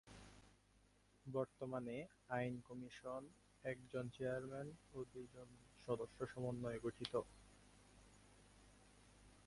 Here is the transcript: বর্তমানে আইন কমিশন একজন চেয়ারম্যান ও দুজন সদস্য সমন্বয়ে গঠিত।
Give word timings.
বর্তমানে 1.25 1.97
আইন 2.29 2.53
কমিশন 2.67 3.21
একজন 3.63 4.05
চেয়ারম্যান 4.15 4.67
ও 4.93 4.99
দুজন 5.11 5.49
সদস্য 5.85 6.17
সমন্বয়ে 6.25 6.83
গঠিত। 6.83 7.13